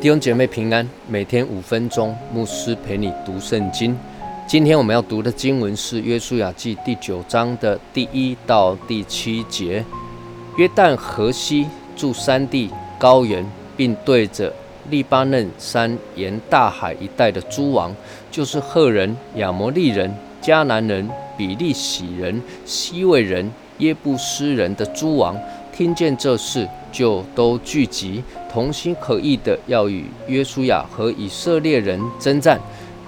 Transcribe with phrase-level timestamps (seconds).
[0.00, 3.94] 弟兄姐妹平安，每天五分钟，牧师陪你读圣经。
[4.48, 9.84] 今天我们要读的经文是《约书亚记》第九章的第一到第七节。
[10.56, 13.44] 约旦河西住山地高原，
[13.76, 14.50] 并对着
[14.88, 17.94] 利巴嫩山沿大海一带的诸王，
[18.30, 20.10] 就是赫人、亚摩利人、
[20.40, 21.06] 迦南人、
[21.36, 25.36] 比利洗人、西魏人、耶布斯人的诸王，
[25.80, 28.22] 听见这事，就都聚集。
[28.52, 32.60] 同心合意的要与约书亚和以色列人征战。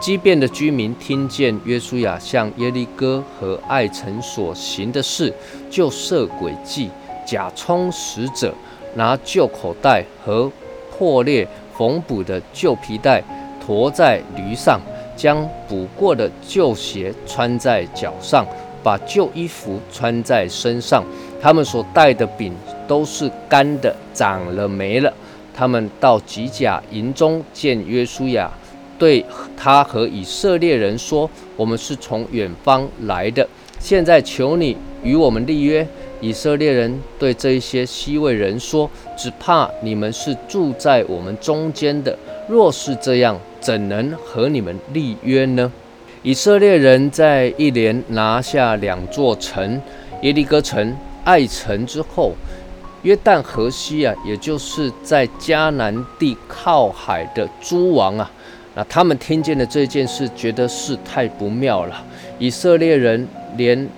[0.00, 5.34] 畸变的居民听见约书亚向耶利哥和爱城所行的事，
[5.68, 6.88] 就设诡计，
[7.26, 8.54] 假充使者，
[8.94, 10.48] 拿旧口袋和
[10.96, 13.20] 破裂缝补的旧皮带
[13.66, 14.80] 驮在驴上，
[15.16, 18.46] 将补过的旧鞋穿在脚上，
[18.80, 21.02] 把旧衣服穿在身上。
[21.40, 22.52] 他们所带的饼
[22.86, 25.12] 都是干的，长了霉了。
[25.54, 28.50] 他们到吉甲营中见约书亚，
[28.98, 29.24] 对
[29.56, 33.46] 他和以色列人说：“我们是从远方来的，
[33.78, 35.86] 现在求你与我们立约。”
[36.20, 45.72] 以色列人对这一些西魏人说：“只怕你们是住在我们中间的，若是这样，怎能和你们立约呢？”
[46.22, 49.80] 以色列人在一连拿下两座城
[50.20, 52.32] 耶利哥城、爱城之后。
[53.02, 58.30] 约旦河西啊，也就是在迦南地靠海的诸王啊，
[58.74, 62.04] 那他们听见了这件事，觉得事态不妙了。
[62.38, 63.26] 以色列人
[63.56, 63.88] 连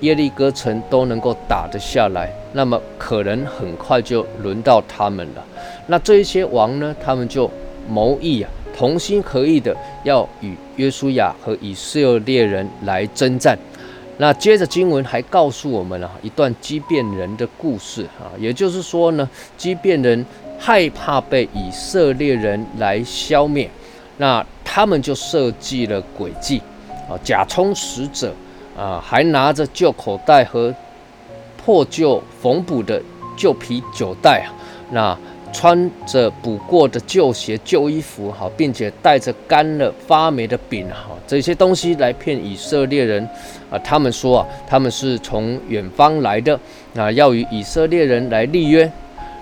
[0.00, 5.42] 耶利哥城都能够打得下来，那么可能很快就轮到他们了。
[5.86, 7.50] 那这一些王呢，他们就
[7.88, 13.58] 谋议啊，同心合意的要与约书亚和以色列人来征战。
[14.20, 19.26] 那接着经文还告诉我们啊，一段畸变人的故事啊，也就是说呢，
[19.56, 20.24] 畸变人
[20.58, 23.70] 害怕被以色列人来消灭，
[24.18, 26.60] 那他们就设计了诡计
[27.08, 28.34] 啊，假充使者
[28.76, 30.74] 啊，还拿着旧口袋和
[31.56, 33.02] 破旧缝补的
[33.38, 34.52] 旧皮酒袋啊，
[34.90, 35.18] 那。
[35.52, 43.28] 穿着补过的旧鞋、旧衣服，哈，并且带着干了发霉的饼，哈，这些东西来骗以色列人，
[43.70, 46.58] 啊，他们说啊，他们是从远方来的，
[46.94, 48.90] 啊，要与以色列人来立约。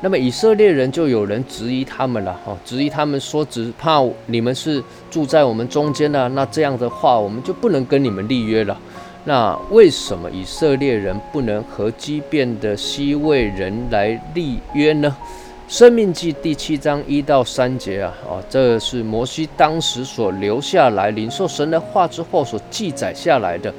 [0.00, 8.78] 那么以色列人就有人质疑他们了，哈，质疑他们说，只怕你们是住在我们中间的，那这样的话，我们就不能跟你们立约了。
[9.24, 15.16] 那为什么以色列人不能和畸变的西魏人来立约呢？
[15.66, 23.72] 生命记第七章一到三节啊，哦，这是摩西当时所留下来领受神的话之后所记载下来的。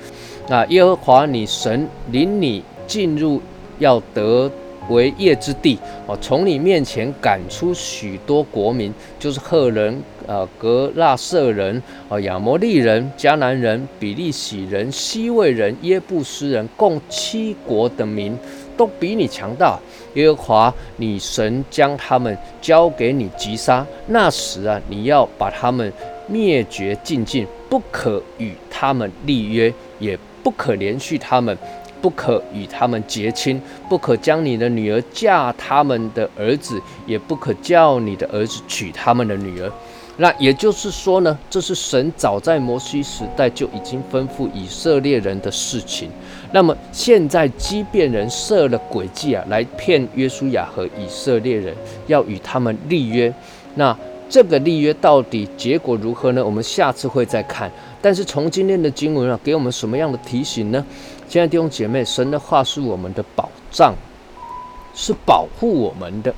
[0.49, 3.39] 那耶和华你神领你进入
[3.77, 4.51] 要得
[4.89, 18.37] 为业之地，哦，从你面前赶出许多国民，就是赫人、呃格拉瑟人、啊亚摩利人、迦南人、比利洗人、西魏人、耶布斯人，共七国的民。
[18.77, 19.79] 都比你强大，
[20.15, 25.89] 耶和华你神将他们交给你击杀，那时啊，你要把他们
[26.27, 31.57] 灭绝尽尽，不可与他们立约，也不可连续他们，
[32.01, 39.71] 不可与他们结亲，不可将你的女儿嫁他们的儿子，也不可叫你的儿子娶他们的女儿。
[40.17, 46.09] 那也就是说呢，这是神早在摩西时代就已经吩咐以色列人的事情。
[46.53, 51.75] 那么现在，畸变人设了诡计啊，来骗约书亚和以色列人，
[52.07, 53.33] 要与他们立约。
[53.75, 53.97] 那
[54.29, 56.43] 这个立约到底结果如何呢？
[56.43, 57.69] 我们下次会再看。
[58.01, 60.85] 但是从今天的经文啊，给我们什么样的提醒呢？
[61.27, 63.93] 亲爱的弟兄姐妹，神的话是我们的保障，
[64.93, 66.33] 是保护我们的。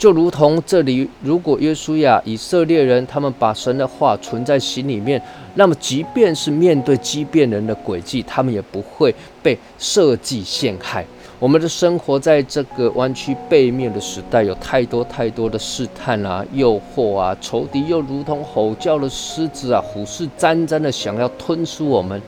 [0.00, 5.20] 就如同这里，如果约书亚、以色列人他们把神的话存在心里面，
[5.56, 11.04] 那么即便是面对畸变人的诡计，他们也不会被设计陷害。
[11.38, 22.18] 我们的生活在这个弯曲背面的时代，有太多太多的试探啊、诱惑啊，仇敌又如同吼叫的狮子啊，虎视眈眈的想要吞噬我们。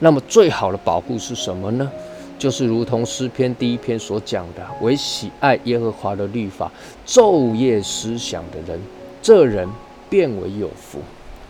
[0.00, 1.90] 那么最好的保护是什么呢？
[2.42, 6.68] 就是如同诗篇第一篇所讲的，唯喜爱耶和华的律法，
[7.06, 8.80] 昼夜思想的人，
[9.22, 9.68] 这人
[10.10, 10.98] 变为有福。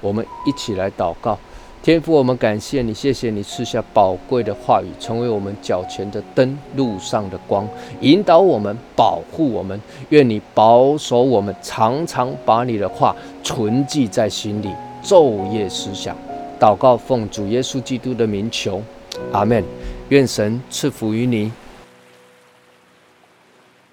[0.03, 1.39] 我们一起来祷告，
[1.83, 7.67] 天父，我们感谢你，谢谢你赐下宝贵的话语，成为我们脚前的灯，路上的光，
[8.03, 9.81] 引导我们，保护我们。
[10.11, 14.69] 愿你保守我们，常常把你的话存记在心里，
[15.03, 16.15] 昼夜思想。
[16.61, 18.83] 祷告，奉主耶稣基督的名求，
[19.33, 19.65] 阿门。
[20.13, 21.51] 愿神赐福于你。